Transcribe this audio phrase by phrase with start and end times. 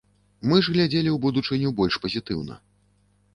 [0.53, 2.59] Мы ж глядзелі ў будучыню больш пазітыўна.